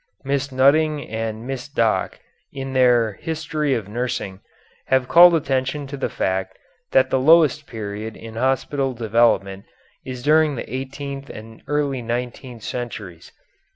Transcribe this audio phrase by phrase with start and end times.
[0.23, 2.19] Miss Nutting and Miss Dock
[2.51, 4.39] in their "History of Nursing"
[4.87, 6.57] have called attention to the fact
[6.91, 9.65] that the lowest period in hospital development
[10.03, 13.31] is during the eighteenth and early nineteenth centuries.